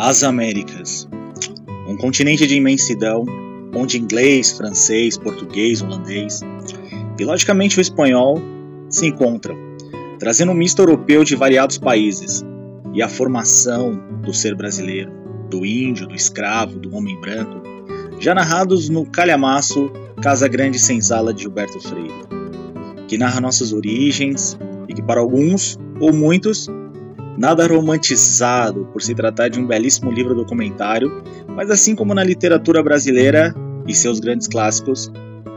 [0.00, 1.08] As Américas.
[1.88, 3.26] Um continente de imensidão,
[3.74, 6.40] onde inglês, francês, português, holandês
[7.18, 8.40] e, logicamente, o espanhol
[8.88, 9.56] se encontram,
[10.20, 12.44] trazendo um misto europeu de variados países
[12.94, 15.10] e a formação do ser brasileiro,
[15.50, 17.60] do índio, do escravo, do homem branco,
[18.20, 19.90] já narrados no calhamaço
[20.22, 22.24] Casa Grande Senzala de Gilberto Freire,
[23.08, 26.68] que narra nossas origens e que, para alguns ou muitos,
[27.38, 32.82] nada romantizado por se tratar de um belíssimo livro documentário, mas assim como na literatura
[32.82, 33.54] brasileira
[33.86, 35.10] e seus grandes clássicos,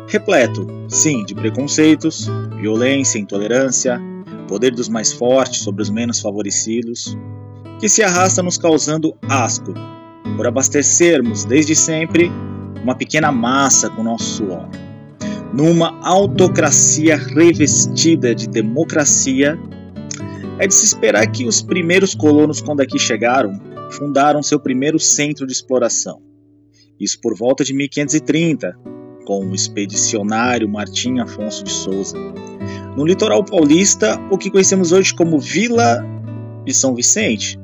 [0.07, 3.99] repleto, sim, de preconceitos, violência, intolerância,
[4.47, 7.17] poder dos mais fortes sobre os menos favorecidos,
[7.79, 9.73] que se arrasta nos causando asco,
[10.37, 12.31] por abastecermos desde sempre
[12.83, 14.69] uma pequena massa com nosso suor.
[15.51, 19.59] Numa autocracia revestida de democracia
[20.59, 23.59] é de se esperar que os primeiros colonos, quando aqui chegaram,
[23.91, 26.21] fundaram seu primeiro centro de exploração.
[26.99, 28.77] Isso por volta de 1530,
[29.25, 32.17] com o expedicionário Martim Afonso de Souza.
[32.95, 36.05] No litoral paulista, o que conhecemos hoje como Vila
[36.65, 37.59] de São Vicente.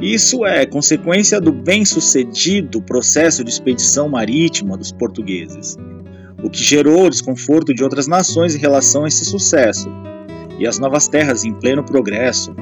[0.00, 5.76] Isso é consequência do bem-sucedido processo de expedição marítima dos portugueses,
[6.42, 9.88] o que gerou desconforto de outras nações em relação a esse sucesso,
[10.58, 12.54] e as novas terras em pleno progresso,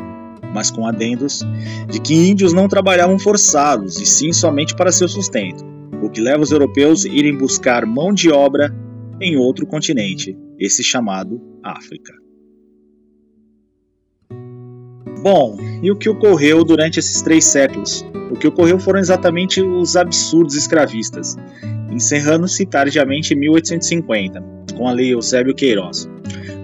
[0.52, 1.40] mas com adendos
[1.90, 5.64] de que índios não trabalhavam forçados e sim somente para seu sustento,
[6.02, 8.74] o que leva os europeus a irem buscar mão de obra
[9.20, 12.12] em outro continente, esse chamado África.
[15.22, 18.04] Bom, e o que ocorreu durante esses três séculos?
[18.30, 21.36] O que ocorreu foram exatamente os absurdos escravistas,
[21.90, 24.40] encerrando-se tardiamente em 1850,
[24.76, 26.08] com a Lei Eusébio Queiroz.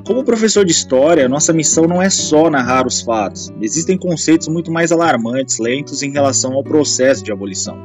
[0.05, 3.53] Como professor de história, nossa missão não é só narrar os fatos.
[3.61, 7.79] Existem conceitos muito mais alarmantes, lentos em relação ao processo de abolição.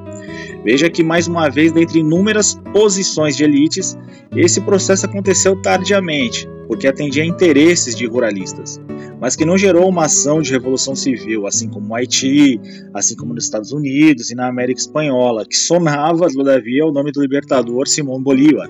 [0.64, 3.96] Veja que, mais uma vez, dentre inúmeras posições de elites,
[4.36, 8.82] esse processo aconteceu tardiamente, porque atendia a interesses de ruralistas,
[9.22, 12.60] mas que não gerou uma ação de revolução civil, assim como no Haiti,
[12.96, 17.22] assim como nos Estados Unidos e na América Espanhola, que sonava, todavia, o nome do
[17.22, 18.70] libertador Simão Bolívar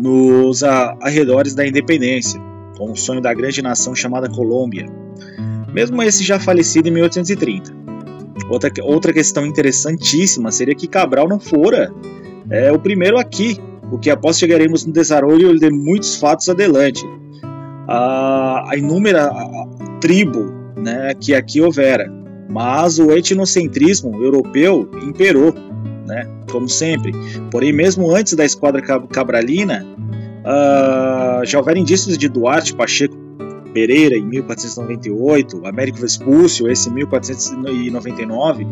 [0.00, 2.47] nos arredores da independência
[2.78, 4.86] com o sonho da grande nação chamada Colômbia,
[5.72, 7.76] mesmo esse já falecido em 1830.
[8.48, 11.92] Outra, outra questão interessantíssima seria que Cabral não fora
[12.48, 13.58] é, o primeiro aqui,
[13.90, 17.04] o que após chegaremos no desarrollo de muitos fatos adelante.
[17.86, 19.68] A, a inúmera a,
[20.00, 22.10] tribo né, que aqui houvera,
[22.48, 25.52] mas o etnocentrismo europeu imperou,
[26.06, 27.12] né, como sempre.
[27.50, 29.84] Porém, mesmo antes da esquadra cabralina,
[30.40, 33.16] Uh, já houveram indícios de Duarte Pacheco
[33.72, 38.66] Pereira em 1498, Américo Vespúcio, esse em 1499,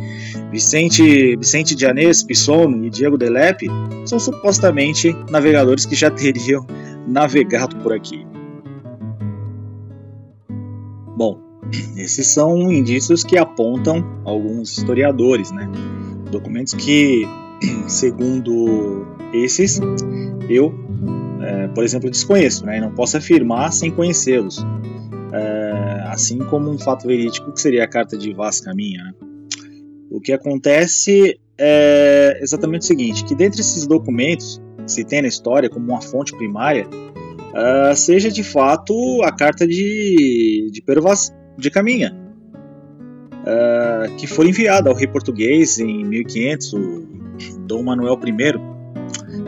[0.51, 1.87] Vicente, Vicente de
[2.27, 3.69] Pissono e Diego Delepe
[4.05, 6.67] são supostamente navegadores que já teriam
[7.07, 8.27] navegado por aqui.
[11.17, 11.41] Bom,
[11.97, 15.71] esses são indícios que apontam alguns historiadores, né?
[16.31, 17.27] Documentos que,
[17.87, 19.81] segundo esses,
[20.49, 20.75] eu
[21.47, 24.65] é, por exemplo, desconheço, né, e não posso afirmar sem conhecê-los.
[25.33, 29.05] É, assim como um fato verídico que seria a carta de Vasca minha.
[29.05, 29.13] Né?
[30.11, 35.29] O que acontece é exatamente o seguinte, que dentre esses documentos que se tem na
[35.29, 41.35] história como uma fonte primária, uh, seja de fato a carta de, de Pero Vaz
[41.57, 42.15] de Caminha,
[43.43, 47.07] uh, que foi enviada ao rei português em 1500, o
[47.67, 48.76] Dom Manuel I,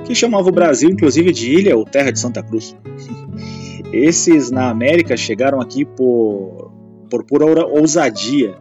[0.09, 2.75] que chamava o Brasil, inclusive, de ilha ou terra de Santa Cruz.
[3.93, 6.73] Esses na América chegaram aqui por,
[7.11, 8.57] por pura ousadia.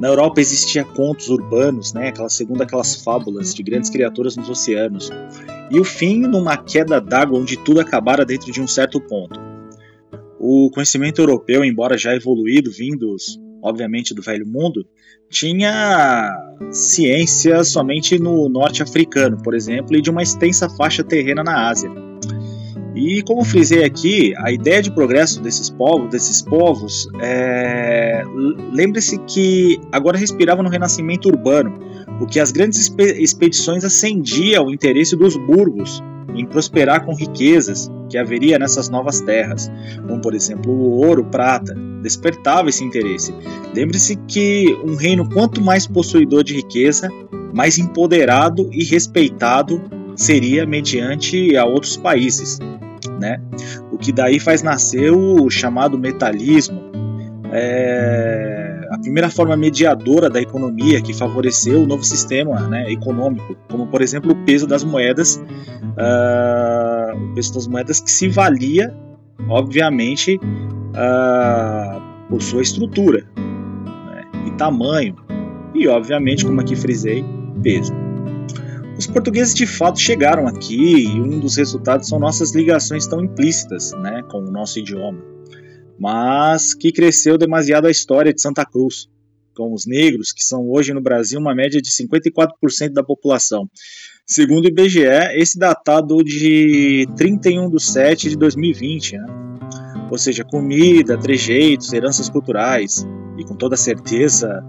[0.00, 5.10] Na Europa existia contos urbanos, né, aquela segundo aquelas fábulas de grandes criaturas nos oceanos,
[5.70, 9.38] e o fim numa queda d'água onde tudo acabara dentro de um certo ponto.
[10.40, 14.86] O conhecimento europeu, embora já evoluído, vindos obviamente do velho mundo,
[15.30, 16.34] tinha
[16.70, 21.90] ciência somente no norte africano, por exemplo, e de uma extensa faixa terrena na Ásia.
[22.94, 28.22] E como frisei aqui, a ideia de progresso desses povos, desses povos, é...
[28.72, 31.78] lembre-se que agora respiravam no renascimento urbano,
[32.20, 36.02] o que as grandes expedições acendia o interesse dos burgos
[36.38, 39.70] em prosperar com riquezas que haveria nessas novas terras,
[40.06, 43.34] como por exemplo o ouro, prata, despertava esse interesse.
[43.74, 47.08] Lembre-se que um reino quanto mais possuidor de riqueza,
[47.52, 49.82] mais empoderado e respeitado
[50.16, 52.58] seria mediante a outros países,
[53.20, 53.40] né?
[53.92, 56.80] O que daí faz nascer o chamado metalismo,
[57.52, 58.27] é,
[59.00, 64.32] primeira forma mediadora da economia que favoreceu o novo sistema né, econômico, como por exemplo
[64.32, 68.94] o peso das moedas, uh, o peso das moedas que se valia,
[69.48, 75.16] obviamente, uh, por sua estrutura né, e tamanho,
[75.74, 77.24] e obviamente, como aqui frisei,
[77.62, 77.92] peso.
[78.98, 83.92] Os portugueses de fato chegaram aqui e um dos resultados são nossas ligações tão implícitas
[83.92, 85.18] né, com o nosso idioma,
[85.98, 89.08] mas que cresceu demasiado a história de Santa Cruz,
[89.54, 93.68] com os negros, que são hoje no Brasil uma média de 54% da população.
[94.24, 99.26] Segundo o IBGE, esse datado de 31 de 7 de 2020, né?
[100.10, 103.04] ou seja, comida, trejeitos, heranças culturais,
[103.36, 104.64] e com toda certeza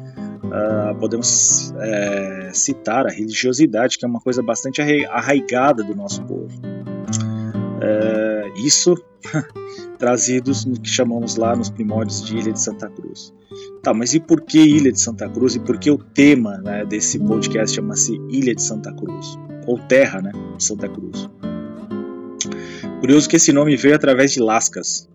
[0.49, 6.49] Uh, podemos é, citar a religiosidade, que é uma coisa bastante arraigada do nosso povo.
[7.81, 8.08] É,
[8.65, 8.95] isso
[9.97, 13.33] trazidos no que chamamos lá nos primórdios de Ilha de Santa Cruz.
[13.81, 15.55] Tá, mas e por que Ilha de Santa Cruz?
[15.55, 19.37] E por que o tema né, desse podcast chama-se Ilha de Santa Cruz?
[19.67, 21.29] Ou Terra né, de Santa Cruz.
[22.99, 25.09] Curioso que esse nome veio através de lascas,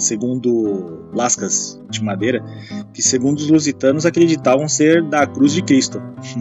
[0.00, 2.42] segundo lascas de madeira,
[2.92, 6.00] que segundo os lusitanos acreditavam ser da cruz de Cristo.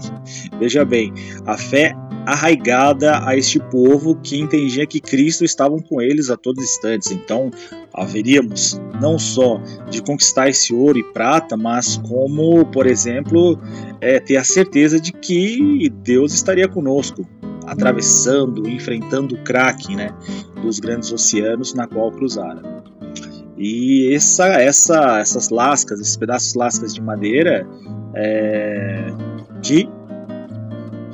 [0.59, 1.13] Veja bem,
[1.45, 1.93] a fé
[2.25, 7.11] arraigada a este povo que entendia que Cristo estava com eles a todos os instantes.
[7.11, 7.49] Então,
[7.93, 9.59] haveríamos não só
[9.89, 13.59] de conquistar esse ouro e prata, mas como, por exemplo,
[13.99, 17.27] é, ter a certeza de que Deus estaria conosco,
[17.65, 20.13] atravessando, enfrentando o craque né,
[20.61, 22.88] dos grandes oceanos na qual cruzaram.
[23.59, 27.67] E essa, essa, essas lascas, esses pedaços lascas de madeira,
[28.15, 29.13] é,
[29.61, 29.89] que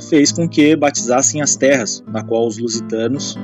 [0.09, 3.35] fez com que batizassem as terras na qual os lusitanos,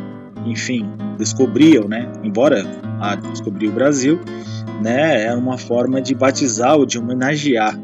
[0.45, 0.85] enfim,
[1.17, 2.11] descobriam, né?
[2.23, 2.63] Embora
[2.99, 4.19] a descobrir o Brasil,
[4.83, 5.23] né?
[5.23, 7.79] Era uma forma de batizar ou de homenagear.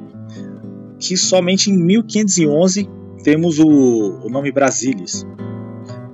[0.99, 2.87] Que somente em 1511
[3.23, 5.25] temos o, o nome Brasilis,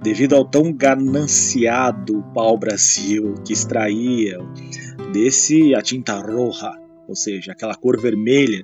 [0.02, 4.40] devido ao tão gananciado pau-brasil que extraía
[5.14, 6.72] desse a tinta roja,
[7.08, 8.62] ou seja, aquela cor vermelha,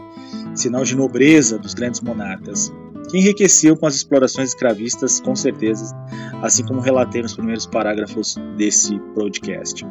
[0.55, 2.73] sinal de nobreza dos grandes monarcas,
[3.09, 5.95] que enriqueciam com as explorações escravistas, com certeza,
[6.41, 9.85] assim como relatei nos primeiros parágrafos desse podcast.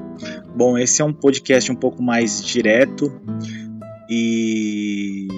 [0.57, 3.21] Bom, esse é um podcast um pouco mais direto
[4.11, 5.29] e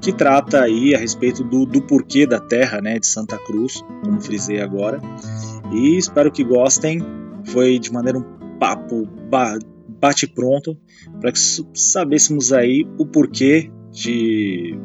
[0.00, 4.20] que trata aí a respeito do, do porquê da terra né, de Santa Cruz, como
[4.20, 5.00] frisei agora.
[5.72, 7.00] E espero que gostem.
[7.44, 9.06] Foi de maneira um papo
[10.00, 10.76] bate pronto
[11.20, 11.38] para que
[11.74, 14.78] sabêssemos aí o porquê de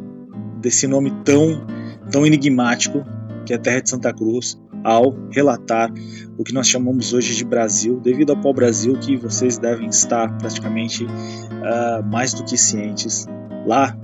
[0.59, 1.65] desse nome tão
[2.12, 3.03] tão enigmático
[3.45, 5.91] que é a Terra de Santa Cruz ao relatar
[6.38, 11.06] o que nós chamamos hoje de Brasil, devido ao pau-brasil que vocês devem estar praticamente
[11.06, 13.25] uh, mais do que cientes.
[13.65, 13.98] Lá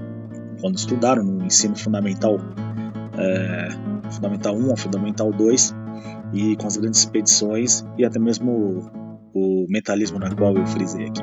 [0.59, 5.75] quando estudaram no ensino fundamental uh, fundamental 1 ou fundamental 2
[6.33, 8.89] e com as grandes expedições e até mesmo
[9.33, 11.21] o metalismo na qual eu frisei aqui.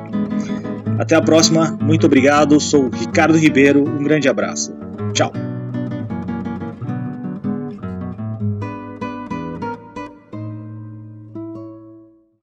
[0.97, 4.73] Até a próxima, muito obrigado, sou Ricardo Ribeiro, um grande abraço.
[5.13, 5.48] Tchau!